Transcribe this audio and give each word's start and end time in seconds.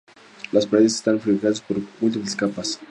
Las 0.51 0.65
paredes 0.65 0.95
están 0.95 1.19
fabricadas 1.19 1.61
con 1.61 1.87
múltiples 1.99 2.35
capas. 2.35 2.79